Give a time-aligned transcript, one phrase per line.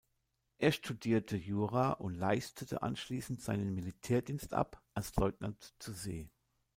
[0.57, 6.27] Er studierte Jura und leistete anschließend seinen Militärdienst ab als Leutnant zur See.